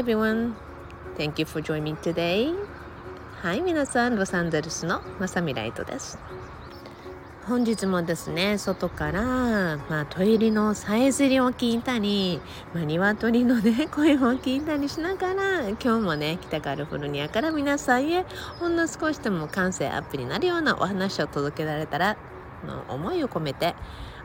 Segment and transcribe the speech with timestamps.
[0.00, 0.54] everyone.
[1.18, 2.54] Thank you for joining me today.
[3.42, 6.18] はい、皆さん、ロサンゼルスのまさみライトです。
[7.46, 9.22] 本日もですね、外から、
[9.90, 12.40] まあ、トイレのさえずりを聞いたり、
[12.72, 18.24] まあ、鶏のね、 声を聞いたりしながら、今日もね、北カリフォルニアから皆さんへ、
[18.58, 22.16] ほんの少しでも感性アップになるようなお話を届けられたら、
[22.66, 23.74] の思いを込めて、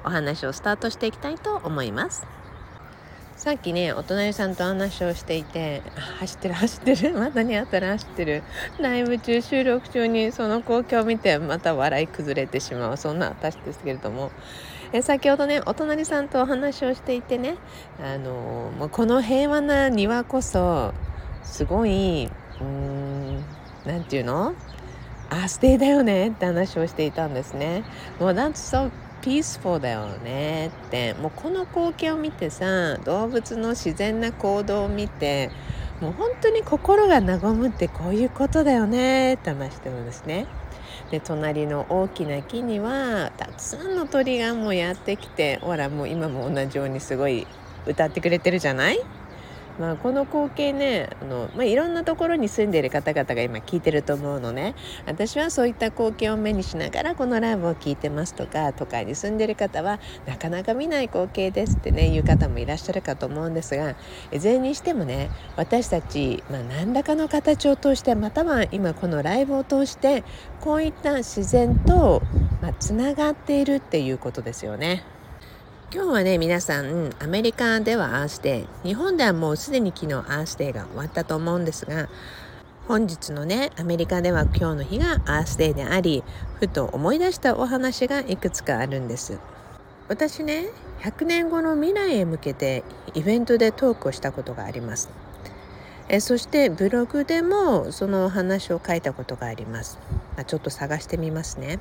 [0.05, 2.25] お話をスタートしていきたいと思います。
[3.35, 5.81] さっきねお隣さんと話をしていて
[6.19, 8.43] 走ってる 走ってるまたにあったら走ってる。
[8.79, 12.97] ライブ中収録中にその光景を見てまた笑い崩れてしまう。
[12.97, 14.31] そんな私ですけれども。
[14.93, 17.55] え先ほどねお隣さんとお話をしていてね
[18.01, 20.93] あのもうこの平和な庭こそ
[21.43, 22.29] すごい
[22.61, 23.43] うーん
[23.85, 24.53] 何て言うの？
[25.29, 27.83] アースデーだよねって話をしていたんですね。
[28.19, 28.91] もう That's so
[29.25, 35.49] ピースフォーだよねってもうこの光景を見てさ動物の自然な行動を見て
[35.99, 40.45] もう本当に心が和むってこういうことだよねって話してるんですね。
[41.09, 47.47] で隣の大きな木にはたくさんの鳥がもうやってきてほらもう今も同じようにすごい
[47.87, 48.99] 歌ってくれてるじゃない？
[49.79, 54.73] まあ、この光景ねあの、まあ、いろんなところに住んでいる方々が今聞いてると思うのね
[55.05, 63.95] 私はそういった光景を目にしながらこのライブを聞いてますとか都会に住んでる方はなかなか見ない光景ですってね言う方もいらっしゃるかと思うんですが
[64.31, 70.23] いずれにしてもね私たち、まあ、何らかの形を通してまたは今このライブを通して
[70.61, 72.21] こういった自然と
[72.79, 75.03] つな、がっているっていうことですよね。
[75.93, 82.09] 今日はね皆さんアメリカではアースデー日本ではもうすでに昨日アースデーが終わったと思うんですが
[82.87, 86.23] 本日のねアメリカでは今日の日がアースデーであり
[86.59, 89.39] ふと思い出したお話がいくつかあるんです。
[90.07, 90.69] 私ね
[91.01, 92.83] 100年後の未来へ向けて
[93.13, 95.09] イベントでトークをしたことがあります。
[96.09, 99.97] えそしてブログでもそのお話を書いたことがあります、
[100.35, 101.79] まあ、ちょっと探してみますね。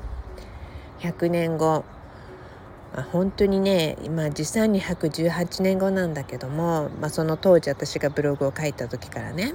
[1.00, 1.84] 100年後
[3.02, 9.54] 本当にね今実際に118年後なんだけども、まあ、その当時私がブログを書いた時からね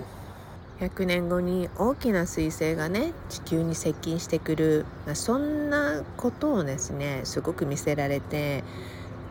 [0.80, 8.64] 100年後に大きな彗星がね地球に接近してくる、まあ、そんなことをですねすごく見せられて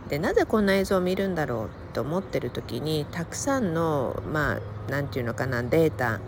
[0.08, 6.20] でなぜこんな映像を見るんだろうと思ってる時にたくさんのまあ何て言うのかなデータ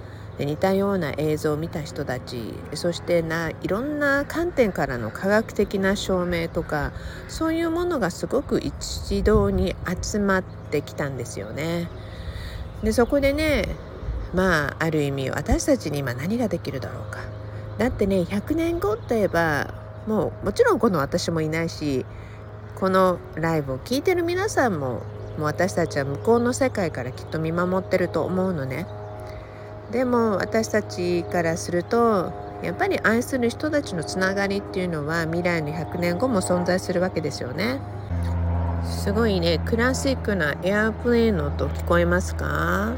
[0.45, 6.93] 似たような映像を見た人たちそしてないろんな観点からの科学的な証明とか
[7.28, 11.89] そういうものがすごく一堂に集まってきたんですよね。
[12.83, 13.69] でそこでね
[14.34, 17.21] まあある意味私たちに今何ができるだろうか。
[17.78, 19.75] だってね100年後といえば
[20.07, 22.05] もうもちろんこの私もいないし
[22.77, 25.03] このライブを聴いてる皆さんも
[25.37, 28.87] もう私たちは向こうの世界からきっと見守ってると思うのね。
[29.93, 37.81] でも私たちからするとやっぱり愛する人たちのつながりっていうのは未来の100年後も存在するわけですよね。
[38.84, 39.61] すごいね。
[39.65, 42.93] クラシックなエアプレーンの音聞こえますか？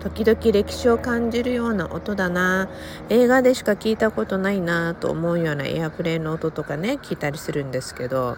[0.00, 2.68] 時々歴史を感じるような音だな。
[3.08, 8.36] 映画でしか聞いたことないなと思うようなエアプレーンの音とかね聞いたりするんですけど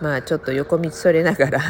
[0.00, 1.60] まあちょっと横道それながら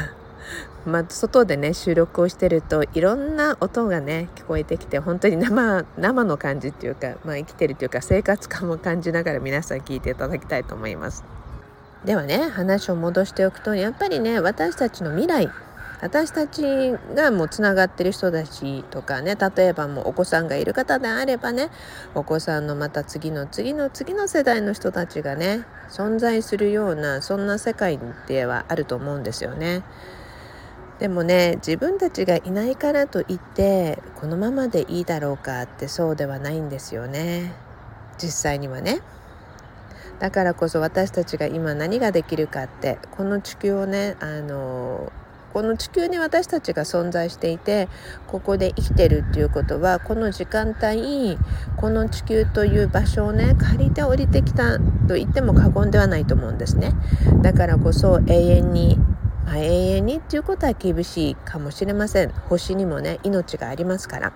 [0.86, 11.24] まあ、外でね収録をしてるといろんな音がね聞こえてきて本当に生生の感じっていうか、 まあ、生きてるっていうか生活感も感じながら皆さん聞いていただきたいと思います。
[12.04, 15.50] ではね話を戻しておくとやっぱりね私たちの未来
[16.02, 16.62] 私たち
[17.14, 21.70] がもうつながってる人たちとかね例えばもうお子さんがいる方であればね
[22.14, 29.82] お子さんのまた次の次の次の世代の人たちがね存在するようなそんな世界ではあると思うんですよね。
[30.98, 37.52] でもね自分たちがいないからといってこのままでいいだろうかってそうではないんですよね。
[38.16, 39.00] 実際にはね。
[40.20, 45.12] だからこそ私たちが今何ができるかってこの地球をねあの
[45.52, 47.88] この地球に私たちが存在していて
[48.26, 51.38] ここで生きてるっていうことはこの時間帯
[51.76, 56.92] この地球という場所をね借りて降りてきたと言っても過言ではないと思うんですね。
[57.42, 58.98] だからこそ永遠に、
[60.14, 62.32] にっていうことは厳しいかもしれません。
[62.48, 64.32] 星にもね命がありますから。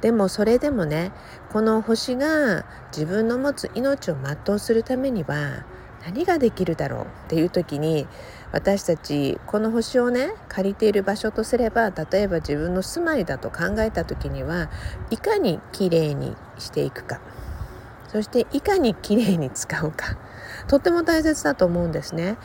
[0.00, 1.12] でもそれでもね
[1.50, 5.64] この星が自分の持つ命を全うするためには
[6.04, 8.06] 何ができるだろうっていう時に
[8.52, 14.68] 私たちこの星をね借りている場所とすれば例えば自分の住まいだと考えた時には
[15.10, 17.20] いかにきれいにしていくか。
[18.08, 20.16] そしていかにきれいに使うか。
[20.68, 22.36] とっても大切だと思うんですね。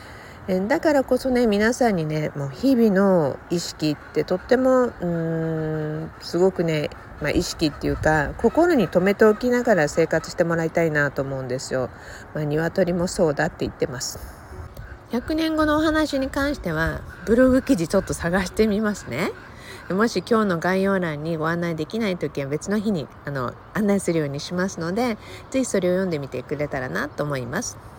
[0.58, 11.88] だからこそね皆さんにねもう日々の意識ってとってもうーんすごくね、まあ、意識っていうか心に留めておきながら生活してもらいたいなと思うんですよ。
[12.34, 14.18] まあ、鶏もそうだって言ってます。
[15.12, 19.30] 100年後のお話に関してはブログ記事ちょっと探してみますね。
[19.90, 25.18] もし今日の概要欄にご案内できない時は別の日にあの案内するようにしますので
[25.50, 27.89] 是非それを読んでみてくれたらなと思います。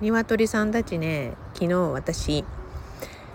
[0.00, 2.44] 鶏さんたちね昨日私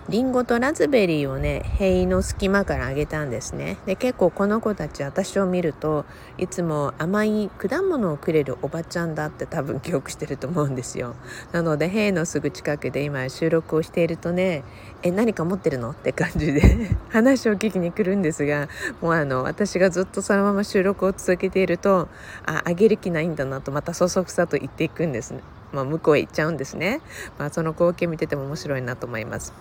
[0.08, 3.76] リンゴとラズベリーをね塀の隙間からあげたんですね。
[3.86, 6.04] で結構この子たち私を見ると
[6.38, 11.16] いつも甘い果物をくれるおばちゃんだって多分記憶してると思うんですよ。
[11.50, 14.62] なので塀のすぐ近くで今収録をしているとね
[15.02, 15.90] え何か持ってるの？
[15.90, 16.62] って感じで
[17.10, 18.68] 話を聞きに来るんですが
[19.00, 22.08] もうあの私がずっとそのまま収録を続けていると
[22.44, 25.40] ああげる気ないんだなとまたそそくさと言っていくんですね。
[25.72, 27.00] まあ、向こうへ行っちゃうんですね、
[27.38, 29.52] まあ、その光景見てても面白いなと思います。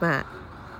[0.00, 0.26] まあ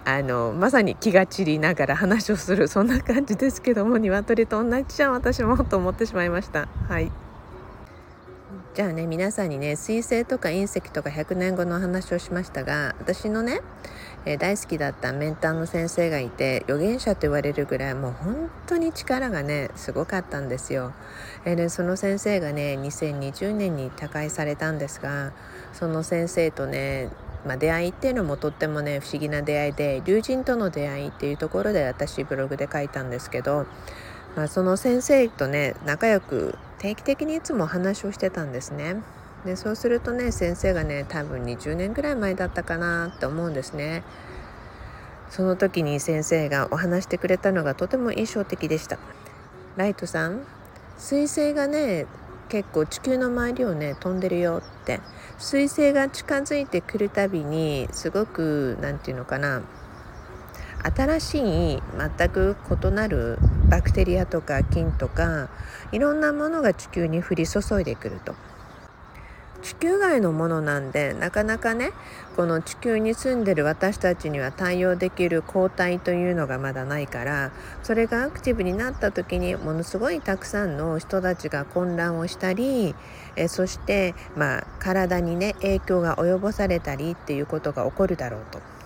[0.05, 6.67] あのまさに気が散りながら話をするそんな感じですけども鶏と同じじゃん私もと思ってしまいました。
[6.89, 7.18] はい。
[8.79, 13.61] じゃあね皆さんにね彗星とか隕石とか100年後の話をしましたが私のね、
[14.25, 20.93] えー、大好きだったメンターの先生がいて預言者と言われるぐらいもう本当に力がねすごかったんですよ。
[21.45, 25.33] えー、でその先生がね2020年に他界されたんですが
[25.73, 27.11] その先生とね
[27.47, 33.67] まあ、出会いっていうのもとってもね不思議な出会いで竜神との出会いっていうところで私ブログで書いたんですけど、
[34.39, 39.03] まあ、その先生とね仲良く定期的にいつも話をしてたんですね。
[39.45, 44.05] でそうするとね先生がね多分20年ぐらい前だったかなって思うんですね。
[45.29, 49.01] その時に先生がお話してくれたのがとても印象的でした。
[49.77, 50.43] ライトさん
[51.01, 52.07] 彗星がね
[52.49, 55.01] 結構地球の周りをね飛んでるよって
[55.41, 59.63] 彗星が近づいてくるたびにすごく何て言うのかな
[60.83, 61.83] 新しい
[62.19, 63.39] 全く異なる
[63.69, 65.49] バクテリアとか菌とか
[65.93, 68.35] いろんなものが地球に降り注いでくると。
[69.61, 71.91] 地球外のものなんでなかなかね
[72.37, 77.51] この地球に住んでる私たちには対応できる抗体というのがまだないから
[77.83, 82.95] それがアクティブになった時にものすごいたくさんの人たちが混乱をしたり
[83.35, 88.78] えそしてまあ体にね影響が及ぼされたりっていうことが起こるだろうと。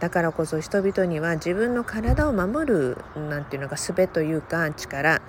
[0.00, 5.22] だからこそ人々には自分の体を守るなんていうのが術というか力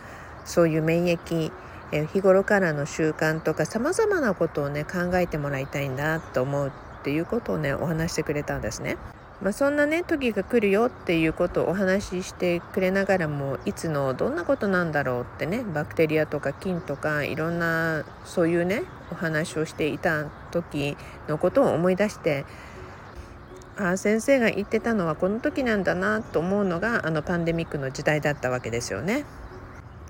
[0.46, 1.52] そういう免疫
[1.92, 8.98] え日頃からの習慣とかさまざまなことをね考えてもらいたいんだと思うっていうことをねお話してくれたんですね。
[9.42, 18.82] まあ、そんなね時が来るよっていうことをお話ししてくれながらもいつのどんなことなんだろうってねバクテリアとか菌とかいろんなそういうね
[19.12, 20.98] お話をしていた時
[21.28, 22.46] のことを思い出して
[23.78, 29.26] あ先生が言ってたのはこの時なんだなと思うのがあのパンデミックの時代だったわけですよね。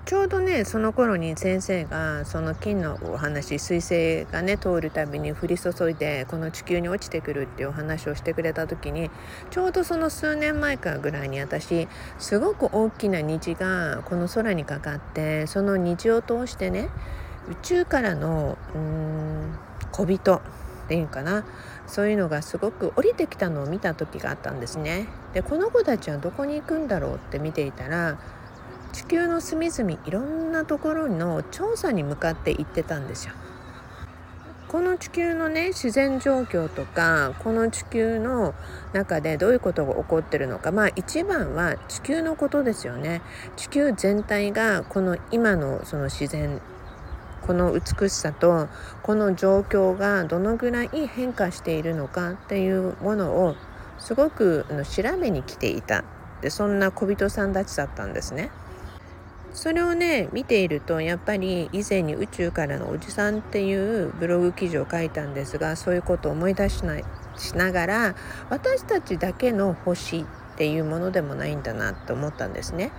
[0.08, 3.82] ちょうどねその頃に先生がその金のお話彗
[4.24, 9.10] 星がね通るたびに降り注いでこの地球に落ちてくるっていうお話をしてくれた時に
[9.50, 11.88] ちょうどその数年前かぐらいに私
[12.18, 16.88] すごく大きな虹がこの空にかかってその虹を通してね
[17.50, 19.58] 宇宙からのうーん
[19.92, 20.40] 小人っ
[20.88, 21.44] ていうかな
[21.88, 25.08] そういうのがすごく降りてきたのを見た時があったんですね。
[25.32, 28.18] でこの子たちはどこに行くんだろうって見ていたら
[28.92, 33.34] 地球の隅々いろんなところの調査に向かって行ってたんですよ。
[34.68, 38.54] この地球のね自然状況とかこの地球の
[38.92, 43.22] 中でどういうことが起こってるのかまあ一番は地球のことですよね
[43.56, 46.60] 地球全体がこの今のその自然
[47.48, 48.68] この美しさと
[49.02, 53.56] この状況がどのぐらい変化しているのかっていうものを
[53.98, 56.04] すごく調べに来ていた
[56.42, 58.50] でそんな小人さんたちだったんですね。
[59.54, 67.04] それをね見ているとやっぱり以前に宇宙からのおじさんっていうブログ記事を書いたんですがそういうことを思い出しない
[67.38, 68.14] しながら
[68.50, 70.24] 私たちだけの星っ
[70.56, 72.92] ていうものでもないんだなと思ったんですね。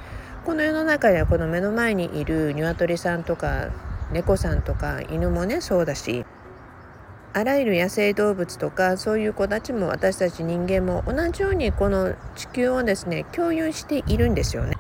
[0.44, 3.70] この世の中ではこの目の前にいる鶏さんとか
[4.12, 6.26] 猫さんとか犬もねそうだし
[7.32, 14.78] あらゆる野生動物とかそういう子たちも私たち人間も同じようにこの地球をですね共有しているんですよね。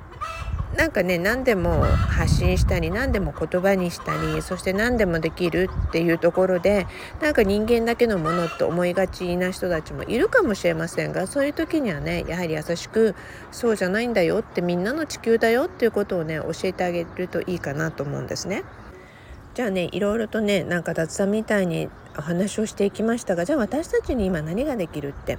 [0.75, 6.87] なんかね何でも発信したり何でも言葉にしたりそして何でもできるっていうところで
[7.21, 13.15] なんか人間だけのものと思いがちな人たちもいるかもしれませんがそういう時にはねやはり優しく
[13.51, 18.63] そうじゃないんだよってみんなの地球だよっていうことをね教えてあげるといいかなと思うんですね。
[19.55, 25.37] じゃあねいろいろとねなんか雑談みたいにお話をしていきましたがじゃあ私たちに今何ができるって。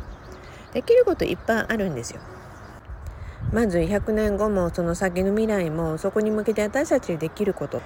[0.72, 2.20] できることいっぱいあるんですよ。
[3.52, 7.82] まず100年後もその先の未来もそこに向けて私たちにできること。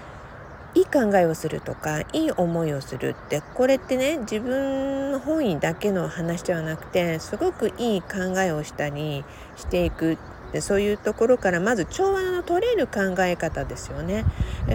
[0.75, 3.41] いい考えをするとかいい思いをするって。
[3.55, 9.25] これってね自分本位だけの話ではなくてすごくいい考えをしたり
[9.57, 10.19] していく
[10.55, 14.25] でそういうところからまず調和の取れる考え方ですよね。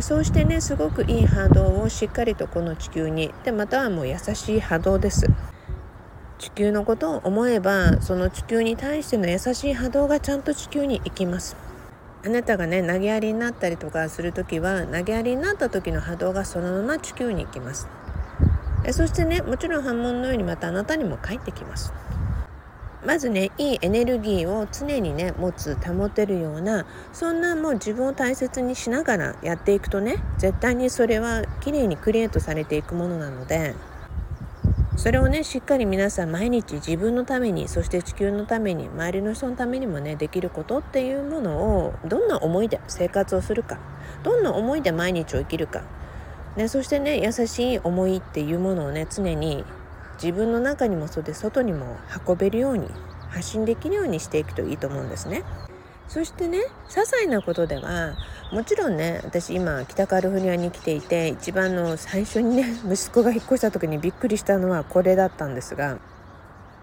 [0.01, 5.31] そうしてねすごくいい波動をしっかりとこの地球にでまたはもう優しい波動です。
[6.37, 11.55] 地球のことを思えばその地球に対しての優しい波動がちゃんと地球に行きます。
[12.25, 17.89] あなたがね投げやりになったりとかする時は投げやりになった時の波動がそのまま地球に行きます。
[18.83, 21.95] えそしてねもちろん反問のようにまたあなたにも返ってきます。
[23.05, 33.73] まずねいいエネルギーを常にね持つ保てるようなそんなもう自分を大切にしながらやっていくとね絶対にそれはきれいにクリエイトされていくものなので
[34.97, 43.79] それをねしっかり皆さん毎日自分のためにそして地球のために周りの人のためにもねできることっていうものをどんな思いで生活をするか
[44.23, 45.83] どんな思いで毎日を生きるか、
[46.57, 49.63] ね、そしてね優しい思いっていうものをね常に
[50.21, 51.97] 自分の中にもそうで外にも
[52.27, 52.87] 運べるように
[53.29, 55.43] 発信できるようにしていくといいと思うんですね。
[56.09, 56.57] そしてね
[56.89, 58.15] 些細なことでは
[58.51, 65.99] もちろんね私今北カリフォルニアに来ていて一番の最初にね 息子が引っ越した時にびっくりしたのはこれだったんですが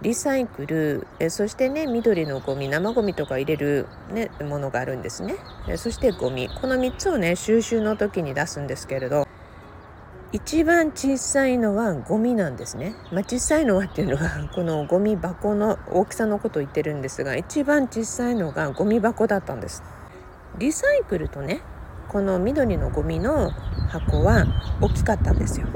[0.01, 5.35] リサイクルえそしてね緑のゴミ生ゴミとか入れる、ね、ものがあるんですね
[5.67, 9.26] えそしてゴミこの3つをね収集の時に出すんですけれど
[10.33, 12.97] 一番小さいのはゴミなんですね。
[13.13, 19.83] まあ、小さいのはっていうのは このゴミ箱の大きさのことを言ってるんですが一番小さいのがゴミ箱だったんです。
[20.59, 21.61] リサイクルとね
[22.09, 23.51] この緑のゴミの
[23.89, 24.47] 箱は
[24.81, 25.69] 大きかったんですよ。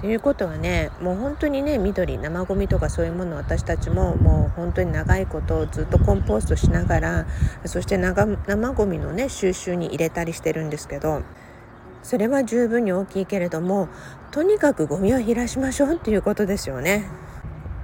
[0.00, 7.26] ということはねもう本当にね緑生ゴミとかそういうもの私たちももう本当に長いことずっとコンポストしながら
[7.66, 11.22] そして生ゴミのね収集に入れたりしてるんですけど
[12.02, 13.88] それは十分に大きいけれども
[14.30, 17.08] とにかくゴミを減らしましょうっていうことですよね。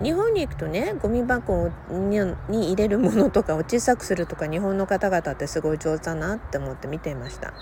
[0.03, 7.53] 日本に行くとねゴミ箱に入れるものとかを小さくするとか日本の方々ってすごい上手だなって思って見ていました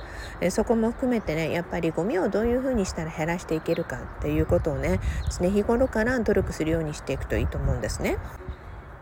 [0.42, 5.00] えそこも含めてねやっぱりゴミをどういうふうにしたら減らしていけるかっていうことをね
[5.40, 8.18] 常日頃から努力するようにしていくといいと思うんですね。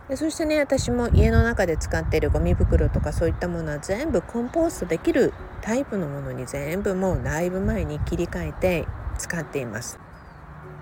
[0.09, 5.33] でそしてね私も家の中で使っているゴミ袋とかそういったものは全部コンポストできる
[5.63, 8.87] タイプのものに全部もうだいぶ前に切り替えて
[9.19, 9.99] 使っています。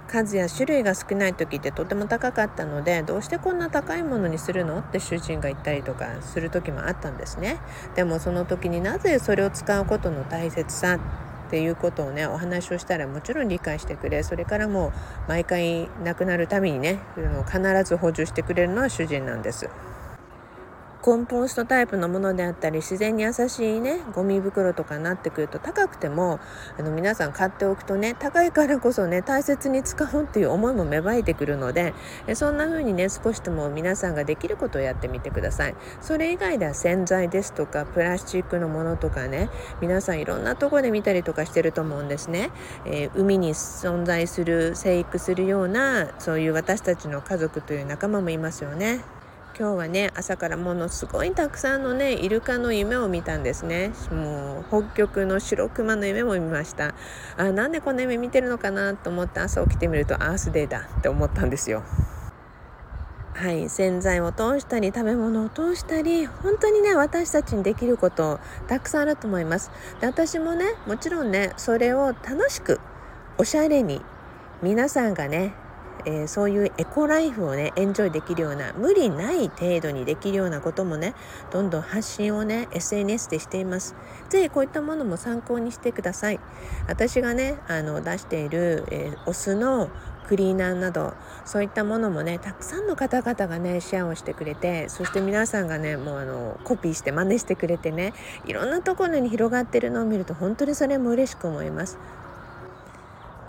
[0.08, 7.58] 数や種類が少ない時ってとても高かったのでどうしてこんな高いものにするのって主人が言ったりとかする時もあったんですね。
[7.94, 10.98] でもその時になぜそれを使うことの大切さ
[11.52, 14.92] っていうことをねお話をしたらもちろん理解してくれそれからもう
[15.26, 17.10] 毎回亡くなるためにね
[17.46, 19.70] 必ず補充してくれるのは主人なんです。
[21.02, 26.38] コンポストタイプのものであったり自然に優しいねゴミ袋とかになってくると高くても
[26.78, 31.92] あの皆さん買っておくとね高いからこそね大切に使うっていう思いも芽生えてくるので
[32.34, 35.74] そんな風にね少しでも皆さんができることをやってみてください。
[36.00, 42.50] それ以外では洗剤ですとかプラスチックのものとかね皆さんいろんなとこで見たりとかしてると思うんですね、
[42.86, 49.00] えー、海に存在する生育するようなそういう私たちの家族という仲間もいますよね。
[49.62, 53.92] 今日はね朝からものすごいたくさんのねイルカの夢を見たんですね。
[54.10, 56.96] もう北極の白熊の夢も見ました。
[57.36, 61.84] あなんでこんな夢見てるのかなと思って朝起きてみるとアースデーだって思ったんですよ。
[63.34, 69.70] はい洗剤を通したり食べ物を通したり本当にね私たちにできることたくさんあると思います。
[70.00, 72.80] で私もねもちろんねそれを楽しく
[73.38, 74.02] おしゃれに
[74.60, 75.54] 皆さんがね
[76.04, 81.14] えー、そういうエコライフをねエンジョイできるような無理ない程度にできるようなこともね
[81.50, 83.94] どんどん発信をね SNS でしています。
[84.28, 86.40] 是非こういったものも参考にしてください。
[86.88, 89.90] 私がねあの出している、えー、お酢の
[90.26, 98.14] クリーナーなどそういったものもねたくさんの方々がねシェアをしてくれてそして皆さんがねもうあのコピーして真似してくれてね
[98.46, 101.98] いろんなところに広がってるのを見ると本当にそれも嬉しく思います。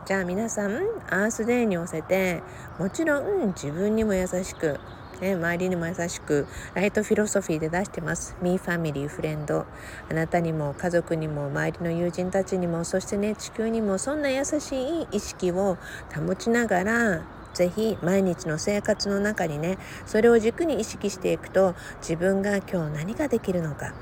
[0.05, 0.75] じゃあ皆さん
[1.09, 2.43] アースデーに寄せて
[2.77, 4.77] もちろん自分にも優しく、
[5.21, 8.35] ね、周りにも優しくライトフィロソフィーで出してます。
[8.41, 9.65] Me Family フレンド。
[10.09, 15.77] あなたにも家族にも周りの友人たちにもそしてね地球にもそんな優しい意識を
[16.13, 17.21] 保ちながら
[17.53, 23.93] ぜひ毎日の生活の中にねそれを軸に意識していくと自分が今日何ができるのか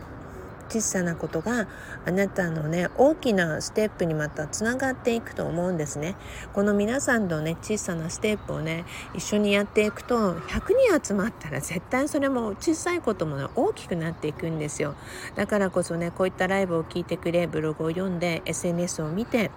[0.72, 1.68] 小さなことが
[2.06, 6.16] あなたのね大きなステップにまたつながっていくと思うんですね。
[6.54, 14.96] この皆さんのね小さなステップをね一緒にやっていくと100人集まったら絶対それも小さいことも、ね、大きくなっていくんですよ。
[15.36, 19.52] だからこそねこういったライブを聞いてくれブログを読んで SNS を見て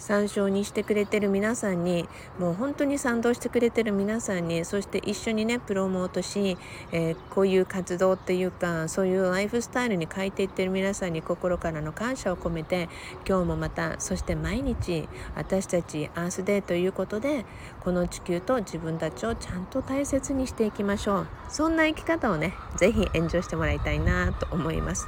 [0.00, 6.56] 参照にしてくれてる皆さんにもう本当に賛同してくれてる皆さんにそして一緒にねプロモートし、
[6.90, 12.88] えー、こういう活動っていうかそういうライフスタイルに変えていってる皆さんに心からの感謝を込めて
[13.28, 17.44] 今日もまたそして毎日私たちアースデーということで
[17.80, 25.06] この地球と自分たちをちゃんと大切にしていきましょうそんな生き方をね是非エンジョイしてもらいたいなと思います。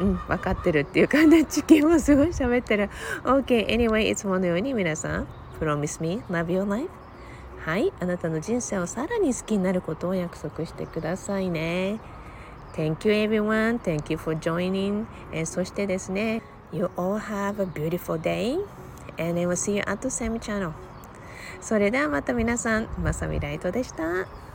[0.00, 2.90] うん、分かってるっていう感じで地球もすごい喋ってる。
[3.24, 5.26] OK, anyway, いつものように皆さん、
[5.60, 6.88] Promise me, love your life.
[7.64, 12.00] はい、あなたの人生をさらに好きになることを約束してくださいね。
[12.74, 13.78] Thank you everyone.
[13.78, 15.04] Thank you for joining.
[15.32, 16.42] えそしてですね、
[16.72, 18.54] You all have a beautiful day.
[19.18, 20.72] And I will see you at the same channel.
[21.60, 24.49] それではまた皆さん、まさみライトでした。